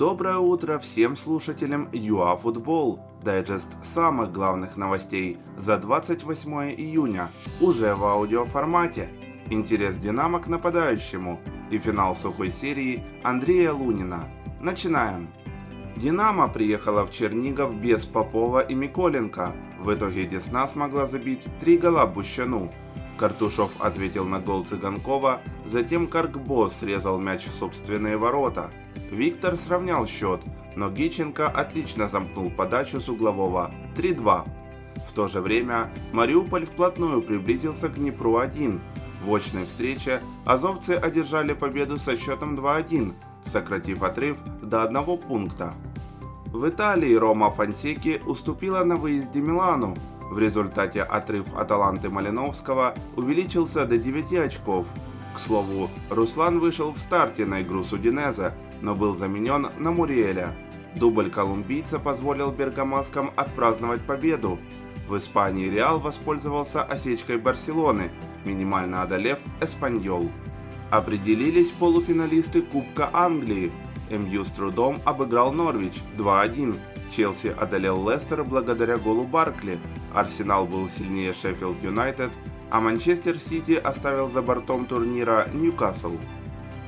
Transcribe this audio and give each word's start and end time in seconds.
Доброе 0.00 0.38
утро 0.38 0.78
всем 0.78 1.14
слушателям 1.14 1.90
ЮАФутбол. 1.92 3.00
Дайджест 3.22 3.68
самых 3.84 4.32
главных 4.32 4.78
новостей 4.78 5.36
за 5.58 5.76
28 5.76 6.74
июня 6.74 7.28
уже 7.60 7.94
в 7.94 8.02
аудиоформате. 8.06 9.10
Интерес 9.50 9.96
«Динамо» 9.96 10.40
к 10.40 10.46
нападающему 10.46 11.38
и 11.70 11.76
финал 11.76 12.16
сухой 12.16 12.50
серии 12.50 13.04
Андрея 13.22 13.72
Лунина. 13.72 14.24
Начинаем. 14.62 15.28
«Динамо» 15.96 16.48
приехала 16.48 17.04
в 17.04 17.12
Чернигов 17.12 17.74
без 17.74 18.06
Попова 18.06 18.60
и 18.60 18.74
Миколенко. 18.74 19.52
В 19.80 19.92
итоге 19.92 20.24
Десна 20.24 20.66
смогла 20.66 21.06
забить 21.06 21.46
три 21.60 21.76
гола 21.76 22.06
Бущану. 22.06 22.72
Картушов 23.20 23.70
ответил 23.80 24.24
на 24.24 24.40
гол 24.40 24.64
Цыганкова, 24.64 25.42
затем 25.66 26.06
Каркбос 26.06 26.76
срезал 26.76 27.18
мяч 27.18 27.44
в 27.44 27.54
собственные 27.54 28.16
ворота. 28.16 28.70
Виктор 29.10 29.58
сравнял 29.58 30.06
счет, 30.06 30.40
но 30.74 30.88
Гиченко 30.88 31.46
отлично 31.46 32.08
замкнул 32.08 32.50
подачу 32.50 32.98
с 32.98 33.10
углового 33.10 33.72
3-2. 33.94 34.48
В 35.06 35.12
то 35.12 35.28
же 35.28 35.42
время 35.42 35.90
Мариуполь 36.12 36.64
вплотную 36.64 37.20
приблизился 37.20 37.90
к 37.90 37.98
Днепру-1. 37.98 38.80
В 39.22 39.34
очной 39.34 39.66
встрече 39.66 40.22
азовцы 40.46 40.92
одержали 40.92 41.52
победу 41.52 41.98
со 41.98 42.16
счетом 42.16 42.54
2-1, 42.54 43.12
сократив 43.44 44.02
отрыв 44.02 44.38
до 44.62 44.82
одного 44.82 45.18
пункта. 45.18 45.74
В 46.46 46.66
Италии 46.66 47.14
Рома 47.14 47.50
Фонсеки 47.50 48.22
уступила 48.26 48.82
на 48.82 48.96
выезде 48.96 49.42
Милану 49.42 49.94
в 50.30 50.38
результате 50.38 51.02
отрыв 51.02 51.44
Аталанты 51.56 52.08
Малиновского 52.08 52.94
увеличился 53.16 53.84
до 53.84 53.98
9 53.98 54.32
очков. 54.34 54.86
К 55.34 55.40
слову, 55.40 55.90
Руслан 56.08 56.60
вышел 56.60 56.92
в 56.92 56.98
старте 56.98 57.44
на 57.44 57.62
игру 57.62 57.84
с 57.84 57.92
Удинезе, 57.92 58.54
но 58.80 58.94
был 58.94 59.16
заменен 59.16 59.68
на 59.78 59.90
Муриэля. 59.90 60.54
Дубль 60.94 61.30
колумбийца 61.30 61.98
позволил 61.98 62.50
бергамаскам 62.50 63.32
отпраздновать 63.36 64.02
победу. 64.02 64.58
В 65.08 65.18
Испании 65.18 65.68
Реал 65.68 65.98
воспользовался 65.98 66.82
осечкой 66.82 67.38
Барселоны, 67.38 68.10
минимально 68.44 69.02
одолев 69.02 69.38
Эспаньол. 69.60 70.30
Определились 70.90 71.70
полуфиналисты 71.70 72.62
Кубка 72.62 73.10
Англии. 73.12 73.72
МЮ 74.10 74.44
с 74.44 74.50
трудом 74.50 75.00
обыграл 75.04 75.52
Норвич 75.52 75.94
2-1. 76.18 76.78
Челси 77.10 77.54
одолел 77.58 78.08
Лестер 78.08 78.44
благодаря 78.44 78.96
голу 78.96 79.24
Баркли, 79.24 79.78
Арсенал 80.14 80.66
был 80.66 80.88
сильнее 80.88 81.32
Шеффилд 81.32 81.82
Юнайтед, 81.82 82.30
а 82.70 82.80
Манчестер 82.80 83.40
Сити 83.40 83.72
оставил 83.72 84.28
за 84.28 84.42
бортом 84.42 84.86
турнира 84.86 85.48
Ньюкасл. 85.52 86.12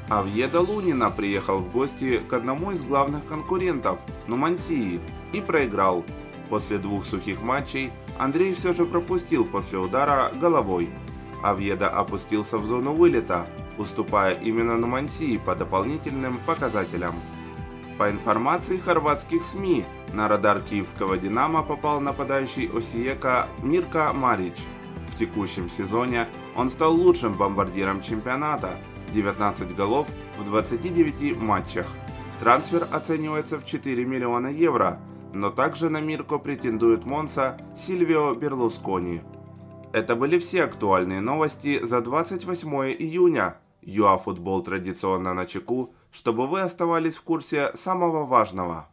Авьеда 0.09 0.61
Лунина 0.61 1.11
приехал 1.11 1.61
в 1.61 1.73
гости 1.73 2.21
к 2.29 2.33
одному 2.33 2.73
из 2.73 2.83
главных 2.83 3.25
конкурентов– 3.27 3.99
Нумансии, 4.27 5.01
и 5.33 5.41
проиграл. 5.41 6.05
После 6.51 6.79
двух 6.79 7.07
сухих 7.07 7.41
матчей 7.41 7.91
Андрей 8.19 8.55
все 8.55 8.73
же 8.73 8.85
пропустил 8.85 9.45
после 9.45 9.79
удара 9.79 10.31
головой. 10.39 10.91
Авьеда 11.43 11.89
опустился 11.89 12.59
в 12.59 12.67
зону 12.67 12.93
вылета, 12.93 13.47
уступая 13.79 14.35
именно 14.35 14.77
Нумансии 14.77 15.39
по 15.39 15.55
дополнительным 15.55 16.39
показателям. 16.47 17.15
По 17.99 18.11
информации 18.11 18.79
хорватских 18.79 19.45
СМИ, 19.45 19.85
на 20.13 20.29
радар 20.29 20.61
киевского 20.61 21.19
«Динамо» 21.19 21.63
попал 21.63 22.01
нападающий 22.01 22.71
Осиека 22.75 23.49
Мирка 23.63 24.13
Марич. 24.13 24.57
В 25.13 25.19
текущем 25.19 25.71
сезоне 25.71 26.27
он 26.57 26.71
стал 26.71 26.95
лучшим 26.95 27.35
бомбардиром 27.35 28.03
чемпионата– 28.03 28.71
19 29.13 29.75
голов 29.77 30.09
в 30.39 30.45
29 30.45 31.37
матчах. 31.39 31.87
Трансфер 32.41 32.87
оценивается 32.91 33.59
в 33.59 33.67
4 33.67 34.05
миллиона 34.05 34.49
евро, 34.49 34.99
но 35.33 35.51
также 35.51 35.89
на 35.89 36.01
Мирко 36.01 36.39
претендует 36.39 37.05
Монса 37.05 37.59
Сильвио 37.77 38.35
Берлускони. 38.35 39.23
Это 39.93 40.17
были 40.17 40.39
все 40.39 40.65
актуальные 40.65 41.21
новости 41.21 41.85
за 41.85 42.01
28 42.01 42.69
июня. 42.99 43.57
ЮАФутбол 43.83 44.63
традиционно 44.63 45.35
на 45.35 45.47
чеку, 45.47 45.95
чтобы 46.11 46.47
вы 46.47 46.61
оставались 46.61 47.17
в 47.17 47.23
курсе 47.23 47.73
самого 47.77 48.25
важного. 48.25 48.89